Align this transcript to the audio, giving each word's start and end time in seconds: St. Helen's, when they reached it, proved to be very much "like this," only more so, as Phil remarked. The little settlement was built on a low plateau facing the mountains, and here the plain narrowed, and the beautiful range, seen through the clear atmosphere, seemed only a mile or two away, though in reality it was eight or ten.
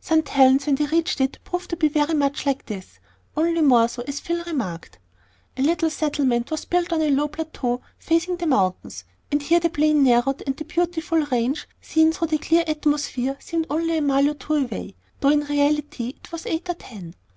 St. 0.00 0.28
Helen's, 0.28 0.66
when 0.66 0.74
they 0.74 0.86
reached 0.86 1.20
it, 1.20 1.38
proved 1.44 1.70
to 1.70 1.76
be 1.76 1.86
very 1.86 2.12
much 2.12 2.44
"like 2.44 2.66
this," 2.66 2.98
only 3.36 3.60
more 3.60 3.86
so, 3.86 4.02
as 4.08 4.18
Phil 4.18 4.42
remarked. 4.44 4.98
The 5.54 5.62
little 5.62 5.90
settlement 5.90 6.50
was 6.50 6.64
built 6.64 6.92
on 6.92 7.00
a 7.00 7.08
low 7.12 7.28
plateau 7.28 7.82
facing 7.96 8.38
the 8.38 8.48
mountains, 8.48 9.04
and 9.30 9.40
here 9.40 9.60
the 9.60 9.70
plain 9.70 10.02
narrowed, 10.02 10.42
and 10.44 10.56
the 10.56 10.64
beautiful 10.64 11.18
range, 11.26 11.68
seen 11.80 12.10
through 12.10 12.26
the 12.26 12.38
clear 12.38 12.64
atmosphere, 12.66 13.36
seemed 13.38 13.66
only 13.70 13.98
a 13.98 14.02
mile 14.02 14.28
or 14.28 14.34
two 14.34 14.54
away, 14.54 14.96
though 15.20 15.28
in 15.30 15.44
reality 15.44 16.14
it 16.20 16.32
was 16.32 16.46
eight 16.46 16.68
or 16.68 16.74
ten. 16.74 17.14